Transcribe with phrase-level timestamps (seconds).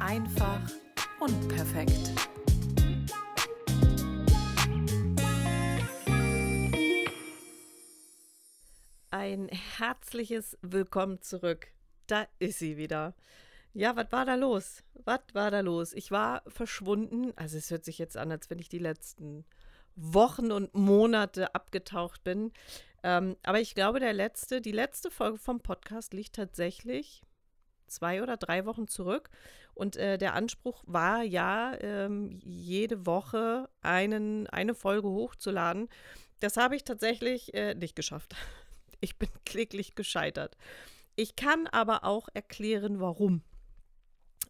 [0.00, 0.60] Einfach
[1.20, 2.12] unperfekt.
[9.10, 11.68] Ein herzliches Willkommen zurück.
[12.06, 13.14] Da ist sie wieder.
[13.72, 14.82] Ja, was war da los?
[15.04, 15.92] Was war da los?
[15.92, 17.32] Ich war verschwunden.
[17.36, 19.44] Also es hört sich jetzt an, als wenn ich die letzten
[19.96, 22.52] Wochen und Monate abgetaucht bin.
[23.02, 27.22] Ähm, aber ich glaube, der letzte, die letzte Folge vom Podcast liegt tatsächlich
[27.86, 29.30] zwei oder drei Wochen zurück.
[29.74, 35.88] Und äh, der Anspruch war ja, ähm, jede Woche einen, eine Folge hochzuladen.
[36.40, 38.34] Das habe ich tatsächlich äh, nicht geschafft.
[39.00, 40.56] Ich bin kläglich gescheitert.
[41.14, 43.42] Ich kann aber auch erklären, warum.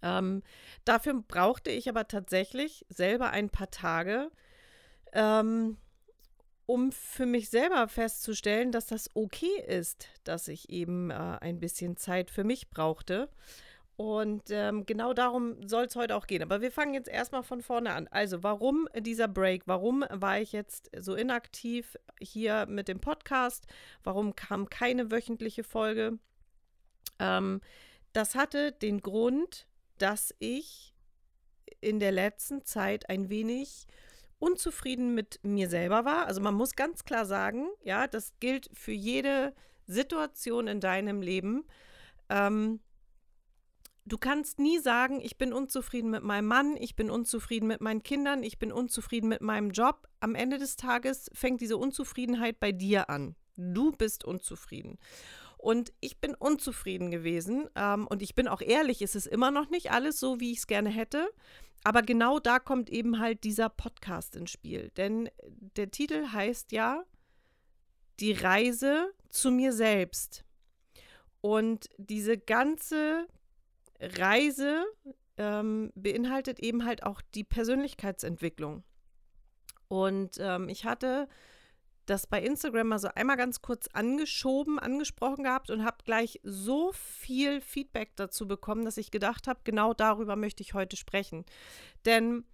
[0.01, 0.43] Ähm,
[0.85, 4.31] dafür brauchte ich aber tatsächlich selber ein paar Tage,
[5.13, 5.79] ähm,
[6.67, 11.97] um für mich selber festzustellen, dass das okay ist, dass ich eben äh, ein bisschen
[11.97, 13.29] Zeit für mich brauchte.
[13.97, 16.43] Und ähm, genau darum soll es heute auch gehen.
[16.43, 18.09] Aber wir fangen jetzt erstmal von vorne an.
[18.09, 19.63] Also, warum dieser Break?
[19.67, 23.67] Warum war ich jetzt so inaktiv hier mit dem Podcast?
[24.03, 26.19] Warum kam keine wöchentliche Folge?
[27.21, 27.61] Ähm,
[28.13, 29.67] das hatte den Grund,
[29.99, 30.93] dass ich
[31.81, 33.87] in der letzten Zeit ein wenig
[34.39, 36.27] unzufrieden mit mir selber war.
[36.27, 39.55] Also man muss ganz klar sagen, ja, das gilt für jede
[39.87, 41.65] Situation in deinem Leben.
[42.29, 42.81] Ähm,
[44.07, 48.03] du kannst nie sagen, ich bin unzufrieden mit meinem Mann, ich bin unzufrieden mit meinen
[48.03, 50.09] Kindern, ich bin unzufrieden mit meinem Job.
[50.21, 53.37] Am Ende des Tages fängt diese Unzufriedenheit bei dir an.
[53.57, 54.99] Du bist unzufrieden.
[55.57, 57.69] Und ich bin unzufrieden gewesen.
[57.75, 60.59] Ähm, und ich bin auch ehrlich, es ist immer noch nicht alles so, wie ich
[60.59, 61.31] es gerne hätte.
[61.85, 64.91] Aber genau da kommt eben halt dieser Podcast ins Spiel.
[64.97, 65.31] Denn
[65.77, 67.05] der Titel heißt ja
[68.21, 70.45] Die Reise zu mir selbst.
[71.41, 73.27] Und diese ganze
[74.19, 74.85] Reise
[75.37, 78.85] ähm, beinhaltet eben halt auch die Persönlichkeitsentwicklung.
[79.89, 81.29] Und ähm, ich hatte
[82.07, 86.93] das bei Instagram mal so einmal ganz kurz angeschoben, angesprochen gehabt und habe gleich so
[86.93, 91.45] viel Feedback dazu bekommen, dass ich gedacht habe, genau darüber möchte ich heute sprechen.
[92.05, 92.45] Denn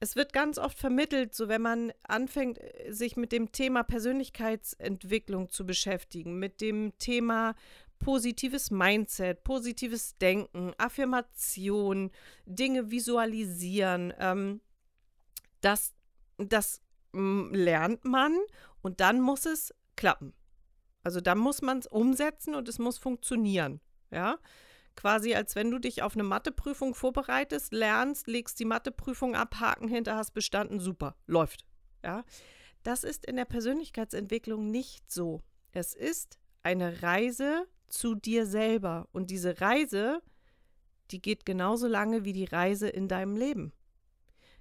[0.00, 2.58] es wird ganz oft vermittelt, so wenn man anfängt,
[2.88, 7.54] sich mit dem Thema Persönlichkeitsentwicklung zu beschäftigen, mit dem Thema
[7.98, 12.10] positives Mindset, positives Denken, Affirmation,
[12.44, 14.60] Dinge visualisieren, ähm,
[15.60, 15.94] das,
[16.38, 18.36] das lernt man
[18.82, 20.34] und dann muss es klappen.
[21.02, 23.80] Also dann muss man es umsetzen und es muss funktionieren.
[24.10, 24.38] Ja,
[24.96, 29.88] quasi als wenn du dich auf eine Matheprüfung vorbereitest, lernst, legst die Matheprüfung ab, Haken
[29.88, 31.64] hinter, hast bestanden, super, läuft.
[32.04, 32.24] Ja,
[32.82, 35.42] das ist in der Persönlichkeitsentwicklung nicht so.
[35.72, 40.20] Es ist eine Reise zu dir selber und diese Reise,
[41.10, 43.72] die geht genauso lange wie die Reise in deinem Leben.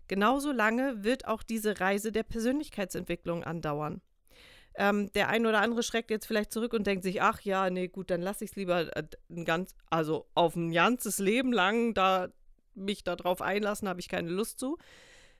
[0.08, 4.02] Genauso lange wird auch diese Reise der Persönlichkeitsentwicklung andauern.
[4.78, 7.88] Ähm, der ein oder andere schreckt jetzt vielleicht zurück und denkt sich, ach ja, nee,
[7.88, 11.94] gut, dann lasse ich es lieber äh, ein ganz, also auf ein ganzes Leben lang
[11.94, 12.30] da
[12.76, 14.78] mich darauf einlassen, habe ich keine Lust zu.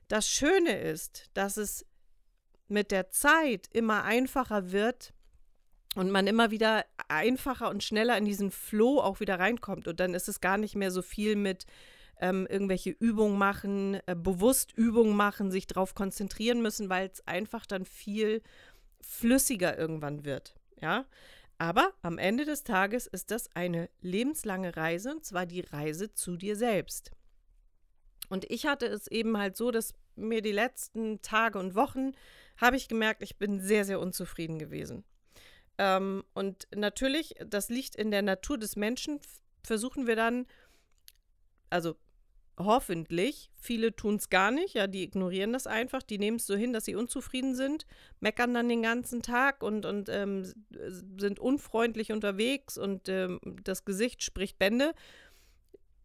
[0.08, 1.84] Das Schöne ist, dass es
[2.66, 5.12] mit der Zeit immer einfacher wird
[5.96, 9.88] und man immer wieder einfacher und schneller in diesen Flow auch wieder reinkommt.
[9.88, 11.64] Und dann ist es gar nicht mehr so viel mit
[12.20, 17.64] ähm, irgendwelche Übungen machen, äh, bewusst Übungen machen, sich darauf konzentrieren müssen, weil es einfach
[17.64, 18.42] dann viel
[19.00, 20.54] flüssiger irgendwann wird.
[20.80, 21.06] Ja,
[21.56, 26.36] aber am Ende des Tages ist das eine lebenslange Reise und zwar die Reise zu
[26.36, 27.12] dir selbst.
[28.28, 32.12] Und ich hatte es eben halt so, dass mir die letzten Tage und Wochen
[32.58, 35.04] habe ich gemerkt, ich bin sehr, sehr unzufrieden gewesen.
[35.78, 39.20] Ähm, und natürlich, das liegt in der Natur des Menschen,
[39.62, 40.46] versuchen wir dann,
[41.70, 41.96] also
[42.58, 46.56] hoffentlich, viele tun es gar nicht, ja, die ignorieren das einfach, die nehmen es so
[46.56, 47.86] hin, dass sie unzufrieden sind,
[48.20, 50.44] meckern dann den ganzen Tag und, und ähm,
[51.18, 54.94] sind unfreundlich unterwegs und ähm, das Gesicht spricht Bände.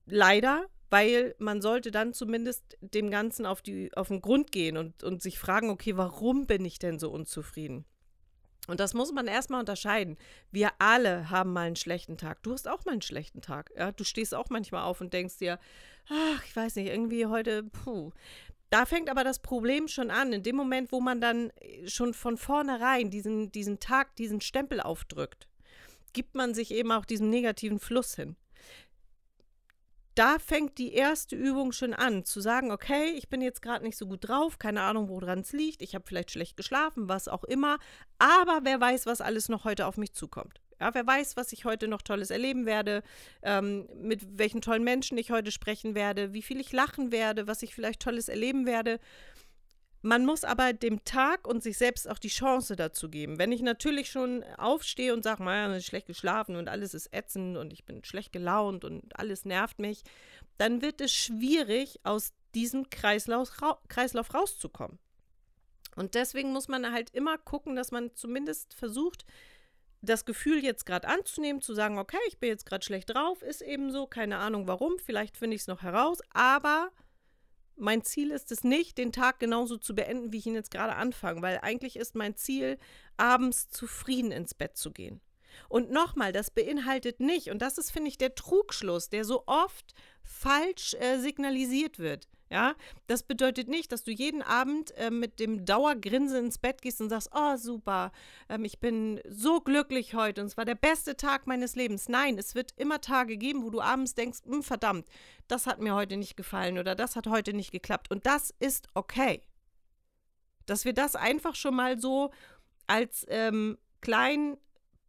[0.06, 5.04] Leider, weil man sollte dann zumindest dem Ganzen auf, die, auf den Grund gehen und,
[5.04, 7.86] und sich fragen, okay, warum bin ich denn so unzufrieden?
[8.68, 10.18] Und das muss man erstmal unterscheiden.
[10.52, 12.44] Wir alle haben mal einen schlechten Tag.
[12.44, 13.72] Du hast auch mal einen schlechten Tag.
[13.76, 13.92] Ja?
[13.92, 15.60] Du stehst auch manchmal auf und denkst dir,
[16.10, 18.12] ach, ich weiß nicht, irgendwie heute, puh.
[18.70, 20.32] Da fängt aber das Problem schon an.
[20.32, 21.52] In dem Moment, wo man dann
[21.86, 25.48] schon von vornherein diesen, diesen Tag, diesen Stempel aufdrückt,
[26.14, 28.36] gibt man sich eben auch diesem negativen Fluss hin
[30.16, 33.98] da fängt die erste Übung schon an, zu sagen, okay, ich bin jetzt gerade nicht
[33.98, 37.44] so gut drauf, keine Ahnung, woran es liegt, ich habe vielleicht schlecht geschlafen, was auch
[37.44, 37.78] immer,
[38.20, 40.62] aber wer weiß, was alles noch heute auf mich zukommt.
[40.82, 43.04] Ja, wer weiß, was ich heute noch Tolles erleben werde,
[43.44, 47.62] ähm, mit welchen tollen Menschen ich heute sprechen werde, wie viel ich lachen werde, was
[47.62, 49.00] ich vielleicht Tolles erleben werde.
[50.04, 53.38] Man muss aber dem Tag und sich selbst auch die Chance dazu geben.
[53.38, 57.56] Wenn ich natürlich schon aufstehe und sage, man ist schlecht geschlafen und alles ist ätzend
[57.58, 60.02] und ich bin schlecht gelaunt und alles nervt mich,
[60.58, 63.52] dann wird es schwierig, aus diesem Kreislauf,
[63.88, 64.98] Kreislauf rauszukommen.
[65.96, 69.26] Und deswegen muss man halt immer gucken, dass man zumindest versucht,
[70.02, 73.62] das Gefühl jetzt gerade anzunehmen, zu sagen, okay, ich bin jetzt gerade schlecht drauf, ist
[73.62, 76.92] eben so, keine Ahnung warum, vielleicht finde ich es noch heraus, aber
[77.82, 80.96] mein Ziel ist es nicht, den Tag genauso zu beenden, wie ich ihn jetzt gerade
[80.96, 82.78] anfange, weil eigentlich ist mein Ziel,
[83.18, 85.20] abends zufrieden ins Bett zu gehen.
[85.68, 89.94] Und nochmal, das beinhaltet nicht, und das ist, finde ich, der Trugschluss, der so oft
[90.24, 92.28] falsch äh, signalisiert wird.
[92.52, 92.76] Ja,
[93.08, 97.10] das bedeutet nicht, dass du jeden Abend äh, mit dem Dauergrinsen ins Bett gehst und
[97.10, 98.12] sagst, oh super,
[98.50, 102.10] ähm, ich bin so glücklich heute und es war der beste Tag meines Lebens.
[102.10, 105.08] Nein, es wird immer Tage geben, wo du abends denkst, hm, verdammt,
[105.48, 108.12] das hat mir heute nicht gefallen oder das hat heute nicht geklappt.
[108.12, 109.42] Und das ist okay.
[110.66, 112.32] Dass wir das einfach schon mal so
[112.86, 114.58] als ähm, kleinen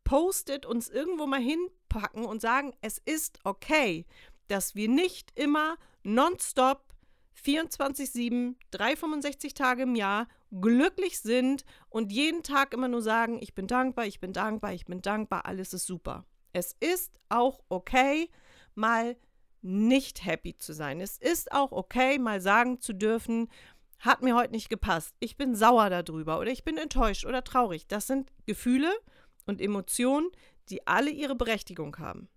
[0.05, 4.06] Post-it uns irgendwo mal hinpacken und sagen, es ist okay,
[4.47, 6.92] dass wir nicht immer nonstop
[7.44, 10.29] 24-7, 365 Tage im Jahr
[10.61, 14.84] glücklich sind und jeden Tag immer nur sagen, ich bin dankbar, ich bin dankbar, ich
[14.84, 16.26] bin dankbar, alles ist super.
[16.52, 18.31] Es ist auch okay,
[18.75, 19.17] mal
[19.62, 21.00] nicht happy zu sein.
[21.00, 23.49] Es ist auch okay, mal sagen zu dürfen,
[23.99, 25.14] hat mir heute nicht gepasst.
[25.20, 27.87] Ich bin sauer darüber oder ich bin enttäuscht oder traurig.
[27.87, 28.93] Das sind Gefühle
[29.46, 30.28] und Emotionen,
[30.69, 32.28] die alle ihre Berechtigung haben.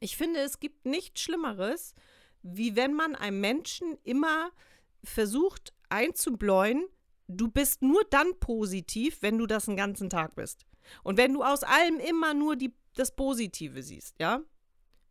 [0.00, 1.94] Ich finde, es gibt nichts Schlimmeres,
[2.56, 4.50] wie wenn man einem Menschen immer
[5.02, 6.86] versucht einzubläuen,
[7.28, 10.66] du bist nur dann positiv, wenn du das einen ganzen Tag bist.
[11.02, 14.42] Und wenn du aus allem immer nur die, das Positive siehst, ja?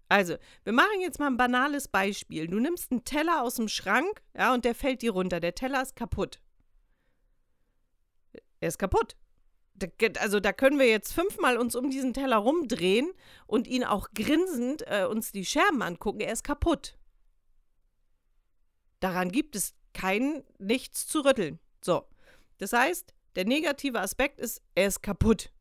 [0.09, 2.47] Also, wir machen jetzt mal ein banales Beispiel.
[2.47, 5.39] Du nimmst einen Teller aus dem Schrank, ja, und der fällt dir runter.
[5.39, 6.39] Der Teller ist kaputt.
[8.59, 9.15] Er ist kaputt.
[10.19, 13.11] Also da können wir jetzt fünfmal uns um diesen Teller rumdrehen
[13.45, 16.21] und ihn auch grinsend äh, uns die Scherben angucken.
[16.21, 16.96] Er ist kaputt.
[18.99, 21.59] Daran gibt es kein nichts zu rütteln.
[21.81, 22.07] So.
[22.57, 25.51] Das heißt, der negative Aspekt ist, er ist kaputt.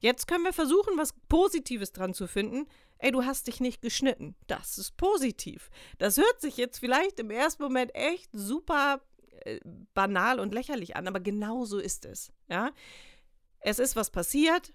[0.00, 2.66] Jetzt können wir versuchen, was Positives dran zu finden.
[2.98, 4.36] Ey, du hast dich nicht geschnitten.
[4.46, 5.70] Das ist positiv.
[5.98, 9.00] Das hört sich jetzt vielleicht im ersten Moment echt super
[9.44, 9.60] äh,
[9.94, 12.32] banal und lächerlich an, aber genau so ist es.
[12.48, 12.72] Ja?
[13.60, 14.72] Es ist was passiert,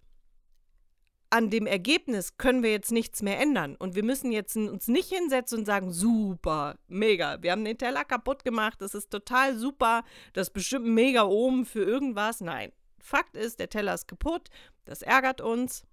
[1.33, 3.75] an dem Ergebnis können wir jetzt nichts mehr ändern.
[3.75, 8.06] Und wir müssen jetzt uns nicht hinsetzen und sagen, super, mega, wir haben den Teller
[8.06, 10.03] kaputt gemacht, das ist total super,
[10.33, 12.39] das ist bestimmt mega oben für irgendwas.
[12.39, 14.50] Nein, Fakt ist, der Teller ist kaputt,
[14.85, 15.88] das ärgert uns,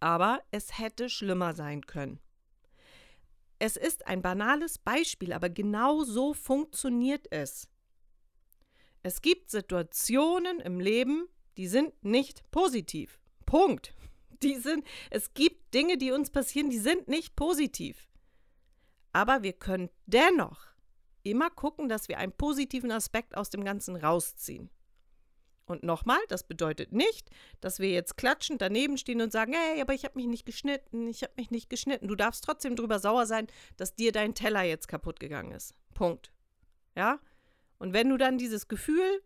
[0.00, 2.18] aber es hätte schlimmer sein können.
[3.58, 7.68] Es ist ein banales Beispiel, aber genau so funktioniert es.
[9.02, 11.28] Es gibt Situationen im Leben,
[11.58, 13.20] die sind nicht positiv.
[13.48, 13.94] Punkt.
[14.42, 18.06] Die sind, es gibt Dinge, die uns passieren, die sind nicht positiv.
[19.14, 20.66] Aber wir können dennoch
[21.22, 24.68] immer gucken, dass wir einen positiven Aspekt aus dem Ganzen rausziehen.
[25.64, 27.30] Und nochmal, das bedeutet nicht,
[27.60, 31.08] dass wir jetzt klatschend daneben stehen und sagen, hey, aber ich habe mich nicht geschnitten,
[31.08, 32.06] ich habe mich nicht geschnitten.
[32.06, 33.46] Du darfst trotzdem drüber sauer sein,
[33.78, 35.74] dass dir dein Teller jetzt kaputt gegangen ist.
[35.94, 36.32] Punkt.
[36.94, 37.18] Ja?
[37.78, 39.22] Und wenn du dann dieses Gefühl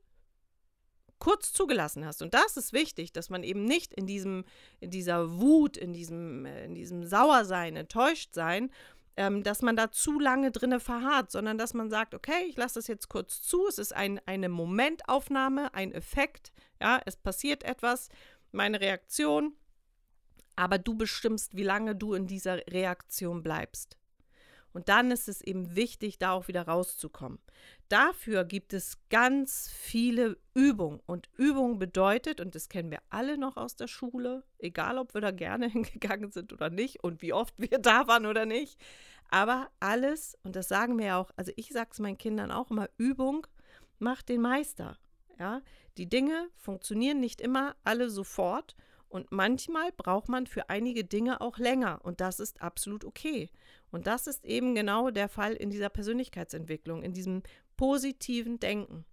[1.22, 2.20] kurz zugelassen hast.
[2.20, 4.44] Und das ist wichtig, dass man eben nicht in diesem,
[4.80, 8.72] in dieser Wut, in diesem, äh, in diesem Sauersein, enttäuscht sein,
[9.16, 12.74] ähm, dass man da zu lange drinne verharrt, sondern dass man sagt, okay, ich lasse
[12.74, 18.08] das jetzt kurz zu, es ist ein, eine Momentaufnahme, ein Effekt, ja, es passiert etwas,
[18.50, 19.54] meine Reaktion,
[20.56, 23.96] aber du bestimmst, wie lange du in dieser Reaktion bleibst.
[24.72, 27.38] Und dann ist es eben wichtig, da auch wieder rauszukommen.
[27.88, 31.00] Dafür gibt es ganz viele Übungen.
[31.06, 35.20] Und Übung bedeutet, und das kennen wir alle noch aus der Schule, egal ob wir
[35.20, 38.78] da gerne hingegangen sind oder nicht und wie oft wir da waren oder nicht,
[39.32, 42.70] aber alles, und das sagen wir ja auch, also ich sage es meinen Kindern auch
[42.70, 43.46] immer, Übung
[43.98, 44.98] macht den Meister.
[45.38, 45.62] Ja,
[45.96, 48.76] die Dinge funktionieren nicht immer alle sofort
[49.12, 53.50] und manchmal braucht man für einige Dinge auch länger und das ist absolut okay.
[53.90, 57.42] Und das ist eben genau der Fall in dieser Persönlichkeitsentwicklung, in diesem
[57.76, 59.04] positiven Denken.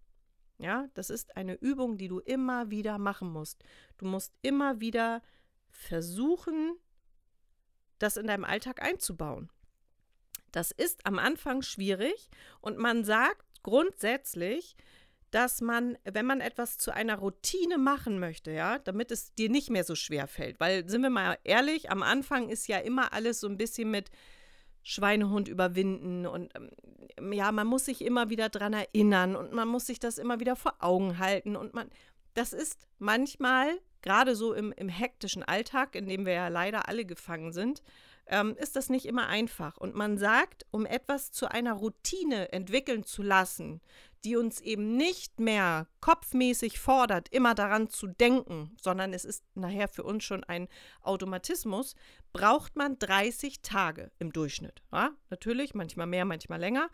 [0.57, 3.61] Ja, das ist eine Übung, die du immer wieder machen musst.
[3.97, 5.21] Du musst immer wieder
[5.69, 6.77] versuchen,
[7.97, 9.49] das in deinem Alltag einzubauen.
[10.53, 12.29] Das ist am Anfang schwierig
[12.61, 14.77] und man sagt grundsätzlich,
[15.31, 19.69] dass man, wenn man etwas zu einer Routine machen möchte, ja, damit es dir nicht
[19.69, 23.39] mehr so schwer fällt, weil sind wir mal ehrlich, am Anfang ist ja immer alles
[23.39, 24.09] so ein bisschen mit
[24.81, 29.85] Schweinehund überwinden und ähm, ja, man muss sich immer wieder dran erinnern und man muss
[29.85, 31.89] sich das immer wieder vor Augen halten und man,
[32.33, 37.05] das ist manchmal, gerade so im, im hektischen Alltag, in dem wir ja leider alle
[37.05, 37.83] gefangen sind,
[38.29, 39.77] ähm, ist das nicht immer einfach.
[39.77, 43.81] Und man sagt, um etwas zu einer Routine entwickeln zu lassen,
[44.23, 49.87] die uns eben nicht mehr kopfmäßig fordert, immer daran zu denken, sondern es ist nachher
[49.87, 50.67] für uns schon ein
[51.01, 51.95] Automatismus,
[52.33, 54.81] braucht man 30 Tage im Durchschnitt.
[54.91, 56.89] Ja, natürlich, manchmal mehr, manchmal länger.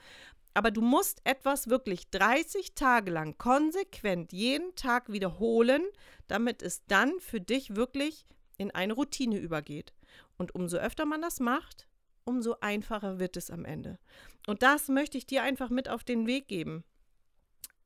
[0.53, 5.83] Aber du musst etwas wirklich 30 Tage lang konsequent jeden Tag wiederholen,
[6.27, 8.25] damit es dann für dich wirklich
[8.57, 9.93] in eine Routine übergeht.
[10.37, 11.87] Und umso öfter man das macht,
[12.25, 13.99] umso einfacher wird es am Ende.
[14.47, 16.83] Und das möchte ich dir einfach mit auf den Weg geben.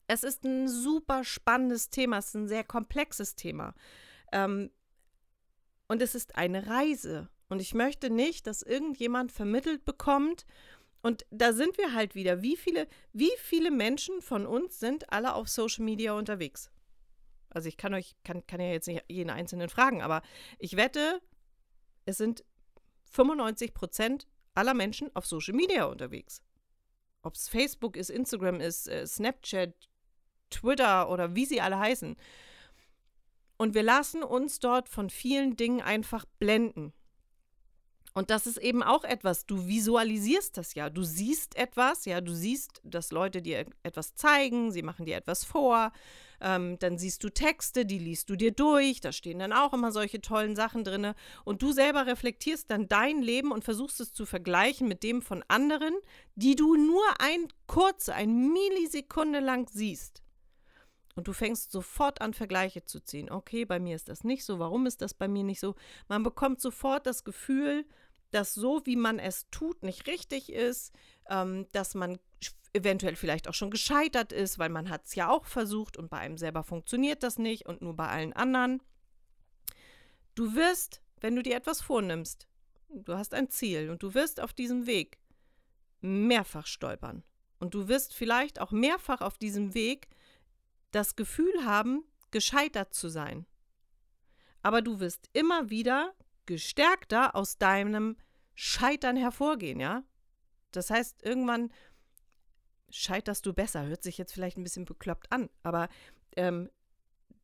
[0.08, 3.76] Es ist ein super spannendes Thema, es ist ein sehr komplexes Thema.
[4.32, 4.72] Ähm,
[5.88, 7.30] und es ist eine Reise.
[7.50, 10.46] Und ich möchte nicht, dass irgendjemand vermittelt bekommt.
[11.02, 12.42] Und da sind wir halt wieder.
[12.42, 16.72] Wie viele, wie viele Menschen von uns sind alle auf Social Media unterwegs?
[17.50, 20.22] Also ich kann euch, kann, kann ja jetzt nicht jeden Einzelnen fragen, aber
[20.60, 21.20] ich wette,
[22.06, 22.44] es sind
[23.12, 26.42] 95 Prozent aller Menschen auf Social Media unterwegs.
[27.22, 29.74] Ob es Facebook ist, Instagram ist, äh, Snapchat,
[30.50, 32.16] Twitter oder wie sie alle heißen.
[33.58, 36.94] Und wir lassen uns dort von vielen Dingen einfach blenden.
[38.14, 40.90] Und das ist eben auch etwas, du visualisierst das ja.
[40.90, 45.44] Du siehst etwas, ja, du siehst, dass Leute dir etwas zeigen, sie machen dir etwas
[45.44, 45.92] vor.
[46.42, 49.92] Ähm, dann siehst du Texte, die liest du dir durch, da stehen dann auch immer
[49.92, 51.14] solche tollen Sachen drin.
[51.46, 55.44] Und du selber reflektierst dann dein Leben und versuchst es zu vergleichen mit dem von
[55.48, 55.96] anderen,
[56.36, 60.24] die du nur ein kurze, ein Millisekunde lang siehst.
[61.16, 63.30] Und du fängst sofort an, Vergleiche zu ziehen.
[63.30, 64.60] Okay, bei mir ist das nicht so.
[64.60, 65.76] Warum ist das bei mir nicht so?
[66.08, 67.86] Man bekommt sofort das Gefühl,
[68.32, 70.94] dass so, wie man es tut, nicht richtig ist,
[71.30, 72.20] ähm, dass man
[72.74, 76.18] eventuell vielleicht auch schon gescheitert ist, weil man hat es ja auch versucht und bei
[76.18, 78.82] einem selber funktioniert das nicht und nur bei allen anderen.
[80.36, 82.48] Du wirst, wenn du dir etwas vornimmst,
[82.90, 85.20] du hast ein Ziel und du wirst auf diesem Weg
[86.02, 87.24] mehrfach stolpern.
[87.60, 90.08] Und du wirst vielleicht auch mehrfach auf diesem Weg
[90.92, 93.46] das Gefühl haben, gescheitert zu sein.
[94.62, 96.14] Aber du wirst immer wieder
[96.46, 98.18] gestärkter aus deinem
[98.56, 100.04] Scheitern hervorgehen, ja?
[100.72, 101.72] Das heißt, irgendwann
[102.92, 103.86] scheiterst du besser.
[103.86, 105.90] Hört sich jetzt vielleicht ein bisschen bekloppt an, aber
[106.36, 106.70] ähm,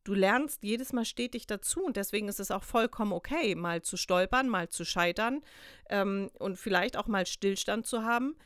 [0.04, 3.96] du lernst jedes Mal stetig dazu und deswegen ist es auch vollkommen okay, mal zu
[3.96, 5.42] stolpern, mal zu scheitern
[5.90, 8.36] ähm, und vielleicht auch mal Stillstand zu haben.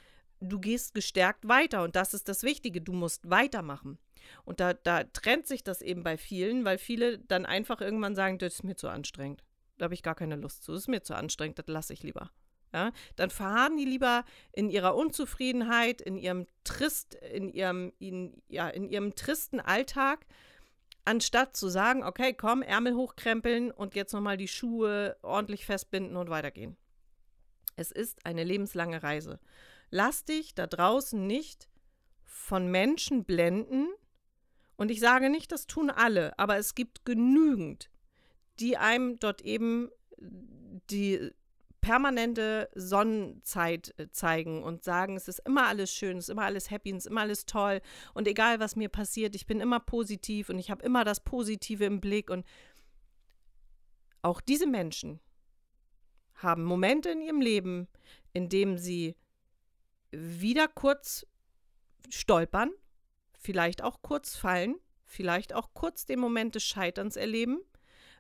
[0.41, 2.81] Du gehst gestärkt weiter und das ist das Wichtige.
[2.81, 3.99] Du musst weitermachen.
[4.45, 8.39] Und da, da trennt sich das eben bei vielen, weil viele dann einfach irgendwann sagen,
[8.39, 9.45] das ist mir zu anstrengend.
[9.77, 10.73] Da habe ich gar keine Lust zu.
[10.73, 12.31] Das ist mir zu anstrengend, das lasse ich lieber.
[12.73, 18.69] Ja, dann verharren die lieber in ihrer Unzufriedenheit, in ihrem Trist, in ihrem, in, ja,
[18.69, 20.25] in ihrem tristen Alltag,
[21.05, 26.31] anstatt zu sagen, okay, komm, Ärmel hochkrempeln und jetzt nochmal die Schuhe ordentlich festbinden und
[26.31, 26.77] weitergehen.
[27.75, 29.41] Es ist eine lebenslange Reise.
[29.91, 31.69] Lass dich da draußen nicht
[32.25, 33.89] von Menschen blenden,
[34.81, 37.91] und ich sage nicht, das tun alle, aber es gibt genügend,
[38.61, 41.33] die einem dort eben die
[41.81, 46.71] permanente Sonnenzeit äh, zeigen und sagen, es ist immer alles schön, es ist immer alles
[46.71, 47.81] happy, es ist immer alles toll
[48.15, 51.85] und egal was mir passiert, ich bin immer positiv und ich habe immer das Positive
[51.85, 52.45] im Blick und
[54.23, 55.21] auch diese Menschen
[56.35, 57.89] haben Momente in ihrem Leben,
[58.33, 59.17] in dem sie
[60.11, 61.27] wieder kurz
[62.09, 62.71] stolpern,
[63.39, 67.61] vielleicht auch kurz fallen, vielleicht auch kurz den Moment des Scheiterns erleben,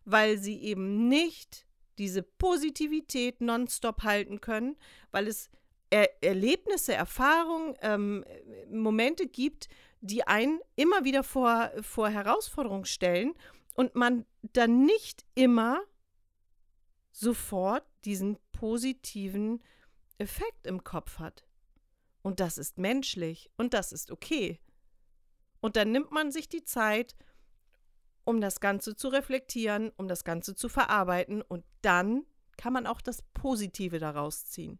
[0.04, 1.66] weil sie eben nicht
[2.00, 4.76] diese Positivität nonstop halten können,
[5.12, 5.50] weil es
[5.90, 8.25] er Erlebnisse, Erfahrungen, ähm,
[8.71, 9.69] Momente gibt,
[10.00, 13.35] die einen immer wieder vor, vor Herausforderungen stellen
[13.75, 15.80] und man dann nicht immer
[17.11, 19.62] sofort diesen positiven
[20.19, 21.45] Effekt im Kopf hat.
[22.23, 24.61] Und das ist menschlich und das ist okay.
[25.61, 27.16] Und dann nimmt man sich die Zeit,
[28.30, 32.25] um das Ganze zu reflektieren, um das Ganze zu verarbeiten und dann
[32.56, 34.78] kann man auch das Positive daraus ziehen.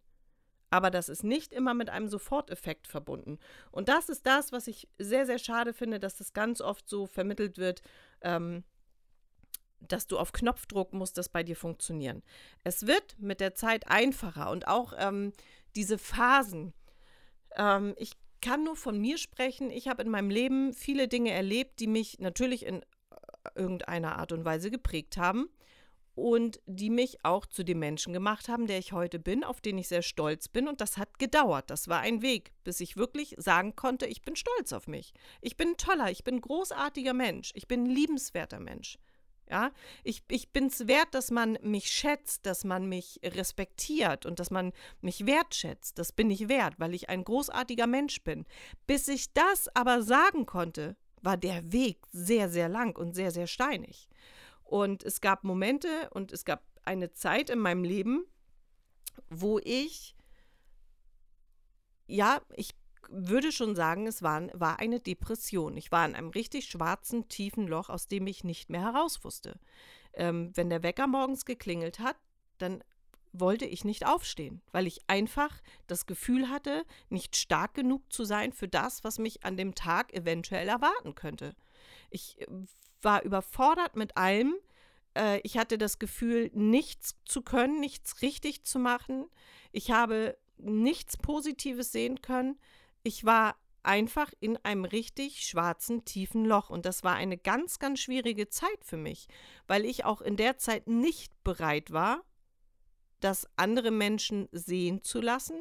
[0.71, 3.41] Aber das ist nicht immer mit einem Soforteffekt verbunden.
[3.73, 7.07] Und das ist das, was ich sehr, sehr schade finde, dass das ganz oft so
[7.07, 7.83] vermittelt wird,
[8.21, 8.63] ähm,
[9.81, 12.23] dass du auf Knopfdruck musst das bei dir funktionieren.
[12.63, 15.33] Es wird mit der Zeit einfacher und auch ähm,
[15.75, 16.73] diese Phasen.
[17.57, 19.71] Ähm, ich kann nur von mir sprechen.
[19.71, 22.85] Ich habe in meinem Leben viele Dinge erlebt, die mich natürlich in
[23.55, 25.49] irgendeiner Art und Weise geprägt haben
[26.15, 29.79] und die mich auch zu dem Menschen gemacht haben, der ich heute bin, auf den
[29.79, 30.69] ich sehr stolz bin.
[30.69, 31.71] Und das hat gedauert.
[31.71, 35.15] Das war ein Weg, bis ich wirklich sagen konnte, ich bin stolz auf mich.
[35.41, 38.99] Ich bin toller, ich bin großartiger Mensch, ich bin liebenswerter Mensch.
[39.49, 39.73] Ja,
[40.05, 44.53] ich, ich bin es wert, dass man mich schätzt, dass man mich respektiert und dass
[44.53, 45.99] man mich wertschätzt.
[45.99, 48.47] Das bin ich wert, weil ich ein großartiger Mensch bin.
[48.87, 53.47] Bis ich das aber sagen konnte, war der Weg sehr, sehr lang und sehr, sehr
[53.47, 54.09] steinig.
[54.63, 58.25] Und es gab Momente und es gab eine Zeit in meinem Leben,
[59.29, 60.15] wo ich,
[62.07, 62.75] ja, ich
[63.09, 65.77] würde schon sagen, es war, war eine Depression.
[65.77, 69.59] Ich war in einem richtig schwarzen, tiefen Loch, aus dem ich nicht mehr heraus wusste.
[70.13, 72.17] Ähm, wenn der Wecker morgens geklingelt hat,
[72.59, 72.85] dann
[73.33, 78.53] wollte ich nicht aufstehen, weil ich einfach das Gefühl hatte, nicht stark genug zu sein
[78.53, 81.55] für das, was mich an dem Tag eventuell erwarten könnte.
[82.11, 82.47] Ich äh,
[83.03, 84.55] war überfordert mit allem.
[85.17, 89.27] Äh, ich hatte das Gefühl, nichts zu können, nichts richtig zu machen.
[89.73, 92.59] Ich habe nichts Positives sehen können.
[93.03, 96.71] Ich war einfach in einem richtig schwarzen, tiefen Loch.
[96.71, 99.29] Und das war eine ganz, ganz schwierige Zeit für mich,
[99.67, 102.23] weil ich auch in der Zeit nicht bereit war,
[103.21, 105.61] das andere Menschen sehen zu lassen.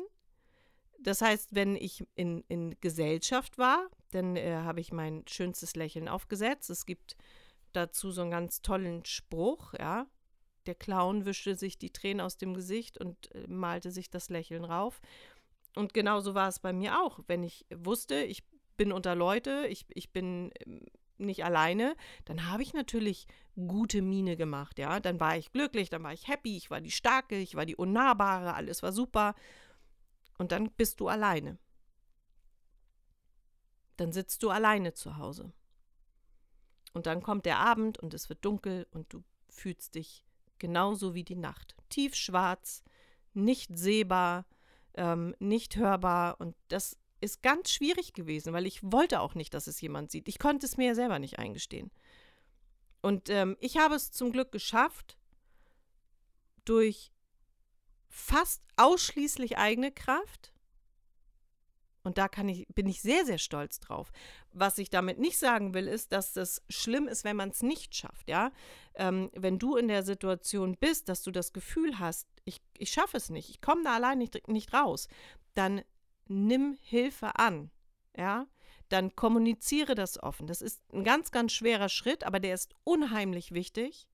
[0.99, 6.07] Das heißt, wenn ich in, in Gesellschaft war, dann äh, habe ich mein schönstes Lächeln
[6.07, 6.69] aufgesetzt.
[6.69, 7.15] Es gibt
[7.73, 10.07] dazu so einen ganz tollen Spruch, ja.
[10.65, 14.65] Der Clown wischte sich die Tränen aus dem Gesicht und äh, malte sich das Lächeln
[14.65, 15.01] rauf.
[15.75, 17.19] Und genauso war es bei mir auch.
[17.27, 18.43] Wenn ich wusste, ich
[18.75, 20.85] bin unter Leute, ich, ich bin ähm,
[21.19, 21.95] nicht alleine,
[22.25, 24.99] dann habe ich natürlich gute Miene gemacht, ja.
[24.99, 27.75] Dann war ich glücklich, dann war ich happy, ich war die Starke, ich war die
[27.75, 29.35] Unnahbare, alles war super.
[30.37, 31.57] Und dann bist du alleine.
[33.97, 35.51] Dann sitzt du alleine zu Hause.
[36.93, 40.25] Und dann kommt der Abend und es wird dunkel und du fühlst dich
[40.57, 41.75] genauso wie die Nacht.
[41.89, 42.83] Tiefschwarz,
[43.33, 44.45] nicht sehbar,
[44.95, 46.39] ähm, nicht hörbar.
[46.39, 50.27] Und das ist ganz schwierig gewesen, weil ich wollte auch nicht, dass es jemand sieht.
[50.27, 51.91] Ich konnte es mir ja selber nicht eingestehen.
[53.01, 55.17] Und ähm, ich habe es zum Glück geschafft,
[56.65, 57.11] durch
[58.09, 60.51] fast ausschließlich eigene Kraft
[62.03, 64.11] und da ich, bin ich sehr, sehr stolz drauf.
[64.51, 67.95] Was ich damit nicht sagen will, ist, dass das schlimm ist, wenn man es nicht
[67.95, 68.29] schafft.
[68.29, 68.51] Ja?
[68.95, 73.17] Ähm, wenn du in der Situation bist, dass du das Gefühl hast, ich, ich schaffe
[73.17, 75.07] es nicht, ich komme da allein nicht, nicht raus,
[75.55, 75.81] dann
[76.29, 77.71] nimm Hilfe an.
[78.15, 78.47] Ja?
[78.87, 80.47] Dann kommuniziere das offen.
[80.47, 84.07] Das ist ein ganz, ganz schwerer Schritt, aber der ist unheimlich wichtig,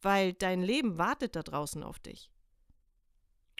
[0.00, 2.30] weil dein Leben wartet da draußen auf dich.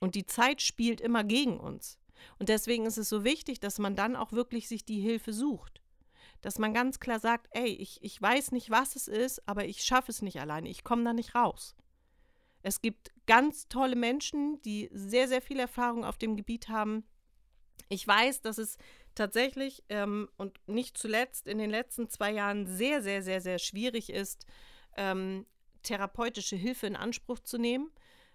[0.01, 1.99] Und die Zeit spielt immer gegen uns.
[2.39, 5.81] Und deswegen ist es so wichtig, dass man dann auch wirklich sich die Hilfe sucht.
[6.41, 9.85] Dass man ganz klar sagt, ey, ich, ich weiß nicht, was es ist, aber ich
[9.85, 11.77] schaffe es nicht alleine, ich komme da nicht raus.
[12.63, 17.05] Es gibt ganz tolle Menschen, die sehr, sehr viel Erfahrung auf dem Gebiet haben.
[17.89, 18.79] Ich weiß, dass es
[19.15, 24.11] tatsächlich ähm, und nicht zuletzt in den letzten zwei Jahren sehr, sehr, sehr, sehr schwierig
[24.11, 24.47] ist,
[24.97, 25.47] ähm,
[25.83, 27.91] therapeutische Hilfe in Anspruch zu nehmen,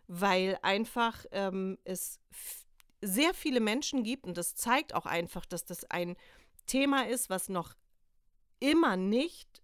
[0.08, 2.20] weil einfach ähm, es
[3.02, 6.16] sehr viele Menschen gibt, und das zeigt auch einfach, dass das ein
[6.66, 7.74] Thema ist, was noch
[8.60, 9.62] immer nicht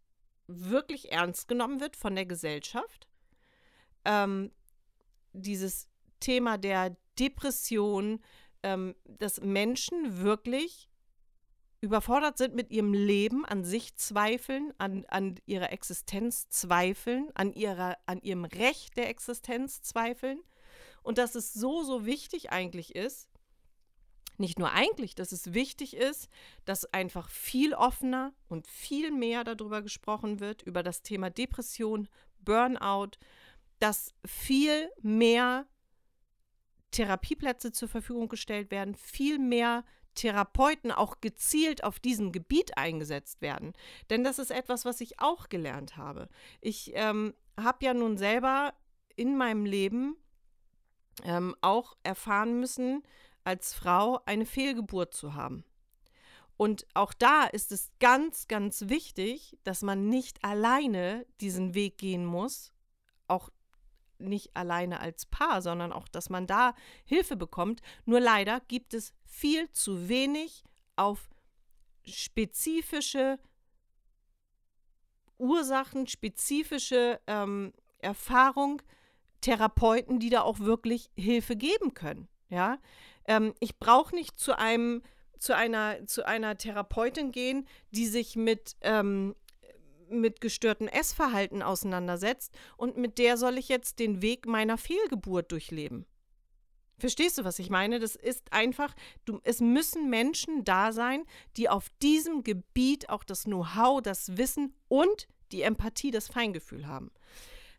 [0.47, 3.07] wirklich ernst genommen wird von der Gesellschaft.
[4.05, 4.51] Ähm,
[5.33, 5.87] dieses
[6.19, 8.21] Thema der Depression,
[8.63, 10.89] ähm, dass Menschen wirklich
[11.81, 17.97] überfordert sind mit ihrem Leben, an sich zweifeln, an, an ihrer Existenz zweifeln, an, ihrer,
[18.05, 20.39] an ihrem Recht der Existenz zweifeln.
[21.03, 23.29] Und dass es so, so wichtig eigentlich ist,
[24.37, 26.29] nicht nur eigentlich, dass es wichtig ist,
[26.65, 32.07] dass einfach viel offener und viel mehr darüber gesprochen wird, über das Thema Depression,
[32.39, 33.17] Burnout,
[33.79, 35.67] dass viel mehr
[36.93, 39.83] Therapieplätze zur Verfügung gestellt werden, viel mehr
[40.15, 43.73] Therapeuten auch gezielt auf diesem Gebiet eingesetzt werden.
[44.09, 46.29] Denn das ist etwas, was ich auch gelernt habe.
[46.61, 48.73] Ich ähm, habe ja nun selber
[49.15, 50.15] in meinem Leben
[51.23, 53.03] ähm, auch erfahren müssen,
[53.43, 55.63] als Frau eine Fehlgeburt zu haben.
[56.57, 62.25] Und auch da ist es ganz, ganz wichtig, dass man nicht alleine diesen Weg gehen
[62.25, 62.71] muss,
[63.27, 63.49] auch
[64.23, 67.81] nicht alleine als Paar, sondern auch, dass man da Hilfe bekommt.
[68.05, 70.63] Nur leider gibt es viel zu wenig
[70.95, 71.29] auf
[72.05, 73.39] spezifische
[75.37, 78.81] Ursachen, spezifische ähm, Erfahrung,
[79.41, 82.27] Therapeuten, die da auch wirklich Hilfe geben können.
[82.49, 82.77] Ja,
[83.25, 85.01] ähm, ich brauche nicht zu einem
[85.43, 89.35] zu einer, zu einer Therapeutin gehen, die sich mit, ähm,
[90.09, 96.05] mit gestörtem Essverhalten auseinandersetzt und mit der soll ich jetzt den Weg meiner Fehlgeburt durchleben.
[96.99, 97.99] Verstehst du, was ich meine?
[97.99, 98.93] Das ist einfach,
[99.25, 101.23] du, es müssen Menschen da sein,
[101.57, 107.11] die auf diesem Gebiet auch das Know-how, das Wissen und die Empathie, das Feingefühl haben.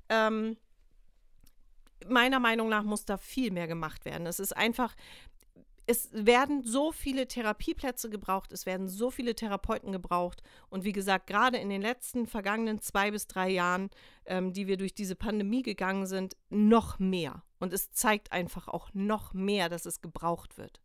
[0.09, 0.57] Ähm,
[2.07, 4.27] meiner Meinung nach muss da viel mehr gemacht werden.
[4.27, 4.95] Es ist einfach,
[5.87, 10.43] es werden so viele Therapieplätze gebraucht, es werden so viele Therapeuten gebraucht.
[10.71, 13.91] Und wie gesagt, gerade in den letzten vergangenen zwei bis drei Jahren,
[14.25, 17.43] ähm, die wir durch diese Pandemie gegangen sind, noch mehr.
[17.59, 20.81] Und es zeigt einfach auch noch mehr, dass es gebraucht wird.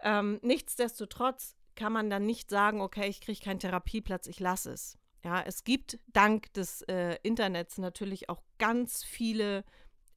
[0.00, 4.98] Ähm, nichtsdestotrotz kann man dann nicht sagen, okay, ich kriege keinen Therapieplatz, ich lasse es.
[5.24, 9.64] Ja, es gibt dank des äh, Internets natürlich auch ganz viele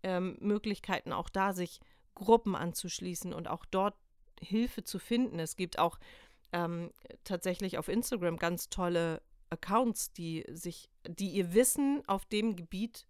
[0.03, 1.79] ähm, Möglichkeiten, auch da sich
[2.15, 3.95] Gruppen anzuschließen und auch dort
[4.39, 5.39] Hilfe zu finden.
[5.39, 5.99] Es gibt auch
[6.51, 6.91] ähm,
[7.23, 13.05] tatsächlich auf Instagram ganz tolle Accounts, die sich, die ihr Wissen auf dem Gebiet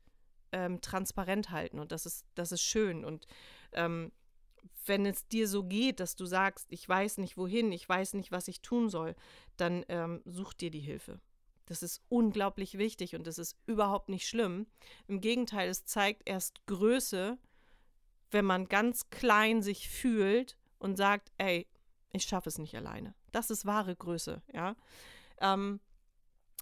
[0.52, 1.80] ähm, transparent halten.
[1.80, 3.06] Und das ist, das ist schön.
[3.06, 3.26] Und
[3.74, 4.12] ähm,
[4.86, 8.32] wenn es dir so geht, dass du sagst, ich weiß nicht wohin, ich weiß nicht,
[8.32, 9.16] was ich tun soll,
[9.58, 11.20] dann ähm, such dir die Hilfe.
[11.66, 14.66] Das ist unglaublich wichtig und das ist überhaupt nicht schlimm.
[15.08, 17.38] Im Gegenteil, es zeigt erst Größe,
[18.32, 21.68] wenn man ganz klein sich fühlt und sagt, ey,
[22.12, 23.14] ich schaffe es nicht alleine.
[23.32, 24.76] Das ist wahre Größe, ja.
[25.40, 25.80] Ähm,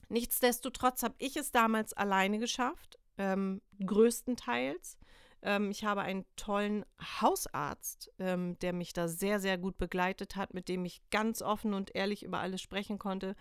[0.10, 4.98] nichtsdestotrotz habe ich es damals alleine geschafft, ähm, größtenteils.
[5.42, 6.86] Ähm, ich habe einen tollen
[7.22, 11.74] Hausarzt, ähm, der mich da sehr, sehr gut begleitet hat, mit dem ich ganz offen
[11.74, 13.36] und ehrlich über alles sprechen konnte.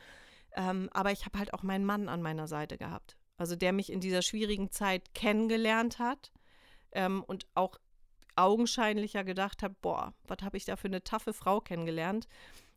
[0.55, 3.17] Ähm, aber ich habe halt auch meinen Mann an meiner Seite gehabt.
[3.39, 6.33] Also der mich in dieser schwierigen Zeit kennengelernt hat
[6.93, 7.79] ähm, und auch
[8.37, 12.29] augenscheinlicher gedacht habe, boah, was habe ich da für eine taffe Frau kennengelernt.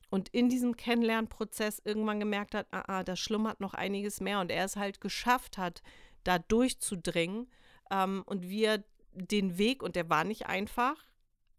[0.09, 4.39] Und in diesem Kennenlernprozess irgendwann gemerkt hat, ah, ah, da schlummert noch einiges mehr.
[4.39, 5.83] Und er es halt geschafft hat,
[6.23, 7.47] da durchzudringen.
[7.91, 10.95] Ähm, und wir den Weg, und der war nicht einfach,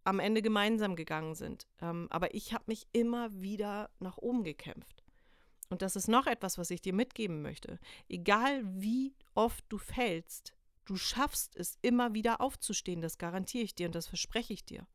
[0.04, 1.66] am Ende gemeinsam gegangen sind.
[1.80, 5.04] Ähm, aber ich habe mich immer wieder nach oben gekämpft.
[5.68, 7.78] Und das ist noch etwas, was ich dir mitgeben möchte.
[8.08, 10.52] Egal wie oft du fällst,
[10.90, 14.88] Du schaffst es immer wieder aufzustehen, das garantiere ich dir und das verspreche ich dir.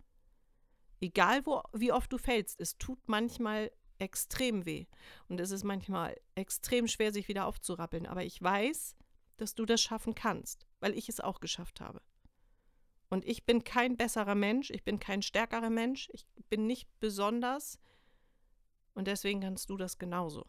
[0.99, 4.87] Egal wo, wie oft du fällst, es tut manchmal extrem weh
[5.29, 8.07] und es ist manchmal extrem schwer, sich wieder aufzurappeln.
[8.07, 8.97] Aber ich weiß,
[9.37, 12.01] dass du das schaffen kannst, weil ich es auch geschafft habe.
[13.07, 17.79] Und ich bin kein besserer Mensch, ich bin kein stärkerer Mensch, ich bin nicht besonders
[18.95, 20.45] und deswegen kannst du das genauso.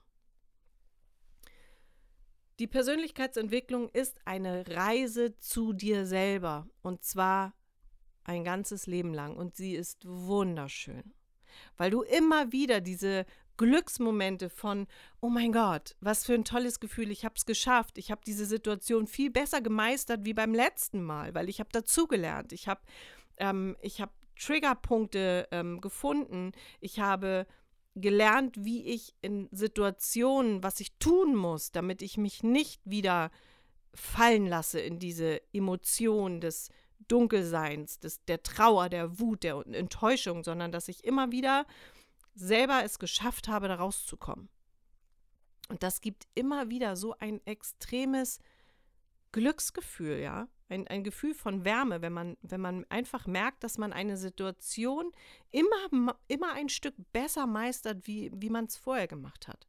[2.58, 6.66] Die Persönlichkeitsentwicklung ist eine Reise zu dir selber.
[6.82, 7.54] Und zwar
[8.24, 9.36] ein ganzes Leben lang.
[9.36, 11.14] Und sie ist wunderschön,
[11.76, 14.86] weil du immer wieder diese Glücksmomente von,
[15.20, 18.44] oh mein Gott, was für ein tolles Gefühl, ich habe es geschafft, ich habe diese
[18.44, 22.82] Situation viel besser gemeistert wie beim letzten Mal, weil ich habe dazugelernt, ich habe
[23.38, 27.46] ähm, hab Triggerpunkte ähm, gefunden, ich habe
[27.96, 33.30] gelernt, wie ich in Situationen, was ich tun muss, damit ich mich nicht wieder
[33.94, 36.68] fallen lasse in diese Emotion des
[37.09, 41.66] Dunkelseins, des, der Trauer, der Wut, der Enttäuschung, sondern dass ich immer wieder
[42.35, 44.48] selber es geschafft habe, da rauszukommen.
[45.68, 48.38] Und das gibt immer wieder so ein extremes
[49.32, 53.92] Glücksgefühl, ja ein, ein Gefühl von Wärme, wenn man, wenn man einfach merkt, dass man
[53.92, 55.12] eine Situation
[55.50, 59.66] immer, immer ein Stück besser meistert, wie, wie man es vorher gemacht hat.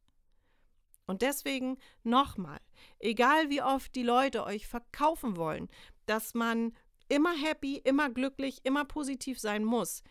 [1.06, 2.58] Und deswegen nochmal,
[2.98, 5.68] egal wie oft die Leute euch verkaufen wollen,
[6.06, 6.74] dass man
[7.08, 10.02] immer happy, immer glücklich, immer positiv sein muss,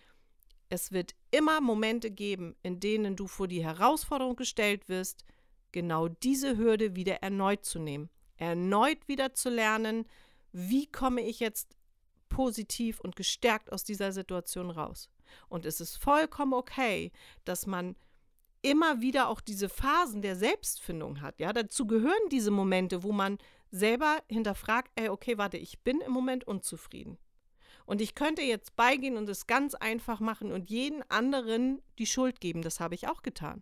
[0.69, 5.23] es wird immer Momente geben, in denen du vor die Herausforderung gestellt wirst,
[5.71, 10.05] genau diese Hürde wieder erneut zu nehmen, erneut wieder zu lernen,
[10.57, 11.75] wie komme ich jetzt
[12.29, 15.09] positiv und gestärkt aus dieser Situation raus.
[15.49, 17.11] Und es ist vollkommen okay,
[17.45, 17.95] dass man
[18.63, 21.39] immer wieder auch diese Phasen der Selbstfindung hat.
[21.39, 23.37] Ja, dazu gehören diese Momente, wo man
[23.69, 27.17] selber hinterfragt, ey, okay, warte, ich bin im Moment unzufrieden.
[27.85, 32.41] Und ich könnte jetzt beigehen und es ganz einfach machen und jeden anderen die Schuld
[32.41, 32.61] geben.
[32.63, 33.61] Das habe ich auch getan.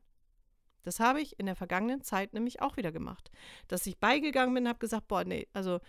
[0.83, 3.31] Das habe ich in der vergangenen Zeit nämlich auch wieder gemacht.
[3.67, 5.79] Dass ich beigegangen bin und habe gesagt, boah, nee, also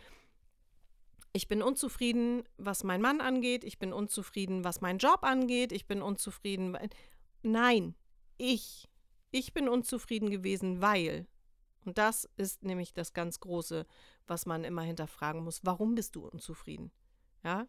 [1.36, 5.86] ich bin unzufrieden, was mein Mann angeht, ich bin unzufrieden, was meinen Job angeht, ich
[5.86, 6.76] bin unzufrieden.
[7.42, 7.94] Nein,
[8.38, 8.88] ich.
[9.32, 11.26] Ich bin unzufrieden gewesen, weil.
[11.84, 13.86] Und das ist nämlich das ganz Große,
[14.26, 15.60] was man immer hinterfragen muss.
[15.62, 16.90] Warum bist du unzufrieden?
[17.44, 17.68] Ja?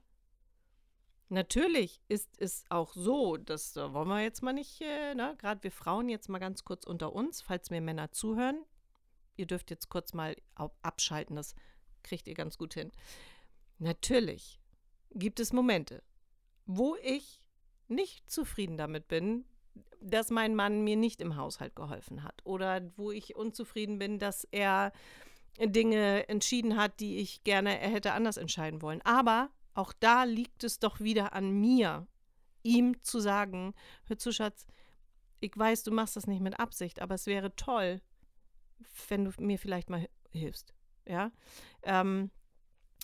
[1.28, 5.36] Natürlich ist es auch so, das äh, wollen wir jetzt mal nicht, äh, ne?
[5.38, 8.64] gerade wir Frauen jetzt mal ganz kurz unter uns, falls mir Männer zuhören.
[9.36, 11.54] Ihr dürft jetzt kurz mal abschalten, das
[12.02, 12.94] kriegt ihr ganz gut hin.
[13.80, 14.60] Natürlich
[15.12, 16.04] gibt es Momente,
[16.66, 17.42] wo ich
[17.88, 19.46] nicht zufrieden damit bin,
[20.02, 24.46] dass mein Mann mir nicht im Haushalt geholfen hat oder wo ich unzufrieden bin, dass
[24.52, 24.92] er
[25.60, 29.02] Dinge entschieden hat, die ich gerne er hätte anders entscheiden wollen.
[29.04, 32.08] Aber auch da liegt es doch wieder an mir,
[32.64, 33.74] ihm zu sagen,
[34.06, 34.68] hör zu, Schatz,
[35.40, 38.02] ich weiß, du machst das nicht mit Absicht, aber es wäre toll,
[39.08, 40.74] wenn du mir vielleicht mal hilfst.
[41.06, 41.32] Ja.
[41.84, 42.32] Ähm,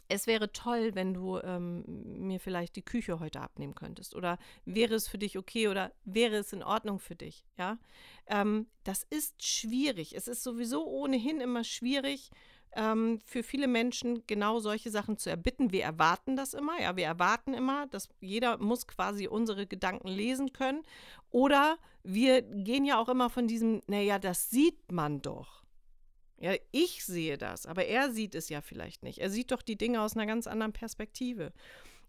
[0.07, 1.83] es wäre toll, wenn du ähm,
[2.27, 4.15] mir vielleicht die Küche heute abnehmen könntest.
[4.15, 7.45] Oder wäre es für dich okay oder wäre es in Ordnung für dich?
[7.57, 7.77] Ja,
[8.27, 10.15] ähm, das ist schwierig.
[10.15, 12.31] Es ist sowieso ohnehin immer schwierig,
[12.75, 15.71] ähm, für viele Menschen genau solche Sachen zu erbitten.
[15.71, 20.53] Wir erwarten das immer, ja, wir erwarten immer, dass jeder muss quasi unsere Gedanken lesen
[20.53, 20.83] können.
[21.29, 25.62] Oder wir gehen ja auch immer von diesem, naja, das sieht man doch.
[26.43, 29.19] Ja, ich sehe das, aber er sieht es ja vielleicht nicht.
[29.19, 31.53] Er sieht doch die Dinge aus einer ganz anderen Perspektive.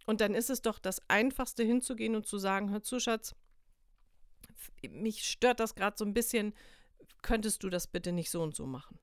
[0.07, 3.37] Und dann ist es doch das Einfachste hinzugehen und zu sagen, hör zu, Schatz,
[4.91, 6.53] mich stört das gerade so ein bisschen,
[7.23, 8.99] könntest du das bitte nicht so und so machen?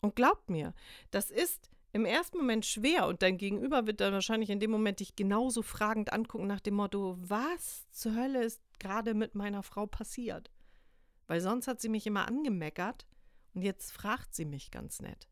[0.00, 0.72] Und glaubt mir,
[1.10, 5.00] das ist im ersten Moment schwer und dein Gegenüber wird dann wahrscheinlich in dem Moment
[5.00, 9.86] dich genauso fragend angucken nach dem Motto, was zur Hölle ist gerade mit meiner Frau
[9.86, 10.52] passiert?
[11.26, 13.06] Weil sonst hat sie mich immer angemeckert
[13.54, 15.28] und jetzt fragt sie mich ganz nett.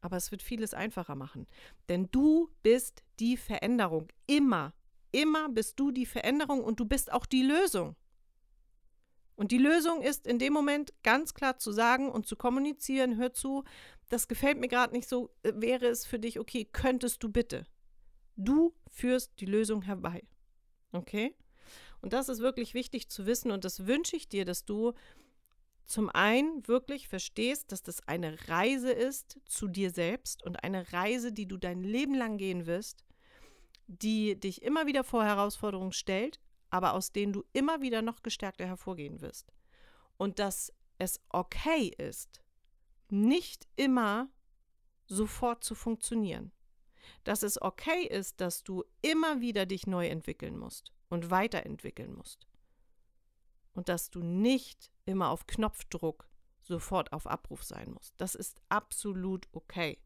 [0.00, 1.46] Aber es wird vieles einfacher machen,
[1.88, 4.08] denn du bist die Veränderung.
[4.26, 4.74] Immer,
[5.12, 7.94] immer bist du die Veränderung und du bist auch die Lösung.
[9.34, 13.32] Und die Lösung ist in dem Moment ganz klar zu sagen und zu kommunizieren, hör
[13.32, 13.64] zu,
[14.08, 17.66] das gefällt mir gerade nicht so, äh, wäre es für dich okay, könntest du bitte.
[18.36, 20.24] Du führst die Lösung herbei.
[20.92, 21.34] Okay?
[22.02, 24.92] Und das ist wirklich wichtig zu wissen und das wünsche ich dir, dass du
[25.84, 31.32] zum einen wirklich verstehst, dass das eine Reise ist zu dir selbst und eine Reise,
[31.32, 33.04] die du dein Leben lang gehen wirst,
[33.86, 36.40] die dich immer wieder vor Herausforderungen stellt,
[36.70, 39.52] aber aus denen du immer wieder noch gestärkter hervorgehen wirst.
[40.16, 42.40] Und dass es okay ist,
[43.08, 44.30] nicht immer
[45.06, 46.52] sofort zu funktionieren.
[47.24, 52.46] Dass es okay ist, dass du immer wieder dich neu entwickeln musst und weiterentwickeln musst.
[53.74, 56.28] Und dass du nicht immer auf Knopfdruck
[56.60, 58.14] sofort auf Abruf sein musst.
[58.18, 59.98] Das ist absolut okay.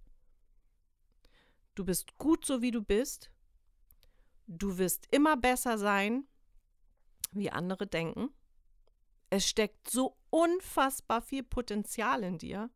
[1.75, 3.31] Du bist gut so, wie du bist.
[4.47, 6.27] Du wirst immer besser sein,
[7.33, 8.31] wie andere denken.
[9.29, 12.71] Es steckt so unfassbar viel Potenzial in dir.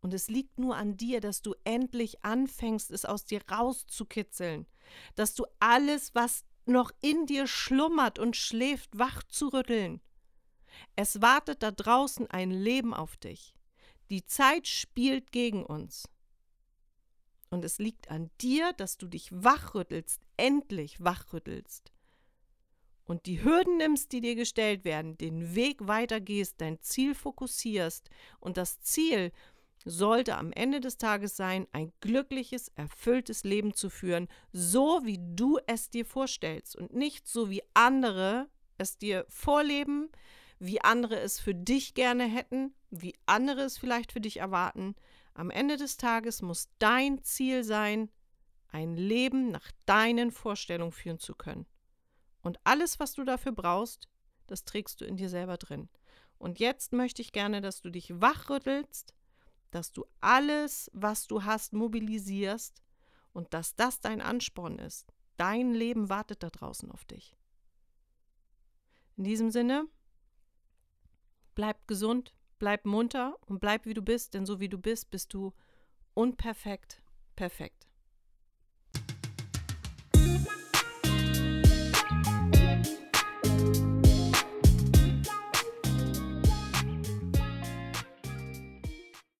[0.00, 4.66] Und es liegt nur an dir, dass du endlich anfängst, es aus dir rauszukitzeln.
[5.14, 10.00] Dass du alles, was noch in dir schlummert und schläft, wach zu rütteln.
[10.96, 13.54] Es wartet da draußen ein Leben auf dich.
[14.10, 16.08] Die Zeit spielt gegen uns.
[17.50, 21.92] Und es liegt an dir, dass du dich wachrüttelst, endlich wachrüttelst
[23.04, 28.08] und die Hürden nimmst, die dir gestellt werden, den Weg weitergehst, dein Ziel fokussierst
[28.40, 29.32] und das Ziel
[29.84, 35.58] sollte am Ende des Tages sein, ein glückliches, erfülltes Leben zu führen, so wie du
[35.66, 40.08] es dir vorstellst und nicht so wie andere es dir vorleben,
[40.62, 44.94] wie andere es für dich gerne hätten, wie andere es vielleicht für dich erwarten.
[45.34, 48.10] Am Ende des Tages muss dein Ziel sein,
[48.68, 51.66] ein Leben nach deinen Vorstellungen führen zu können.
[52.42, 54.08] Und alles, was du dafür brauchst,
[54.46, 55.88] das trägst du in dir selber drin.
[56.38, 59.14] Und jetzt möchte ich gerne, dass du dich wachrüttelst,
[59.72, 62.84] dass du alles, was du hast, mobilisierst
[63.32, 65.12] und dass das dein Ansporn ist.
[65.36, 67.36] Dein Leben wartet da draußen auf dich.
[69.16, 69.88] In diesem Sinne,
[71.54, 75.34] bleib gesund, bleib munter und bleib wie du bist, denn so wie du bist, bist
[75.34, 75.52] du
[76.14, 77.02] unperfekt
[77.36, 77.81] perfekt.